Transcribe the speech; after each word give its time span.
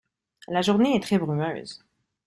La 0.47 0.63
journée 0.63 0.95
est 0.95 0.99
très 1.03 1.19
brumeuse. 1.19 1.83